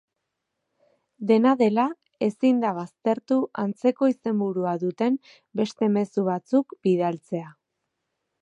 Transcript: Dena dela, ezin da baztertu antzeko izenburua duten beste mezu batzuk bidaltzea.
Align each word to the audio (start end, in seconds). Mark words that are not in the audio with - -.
Dena 1.31 1.51
dela, 1.59 1.83
ezin 2.29 2.63
da 2.63 2.71
baztertu 2.79 3.39
antzeko 3.65 4.11
izenburua 4.15 4.75
duten 4.87 5.23
beste 5.63 5.91
mezu 5.99 6.29
batzuk 6.31 6.79
bidaltzea. 6.89 7.57